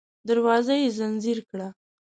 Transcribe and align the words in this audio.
دروازه 0.27 0.73
يې 0.81 0.87
ځنځير 0.97 1.39
کړه. 1.49 1.67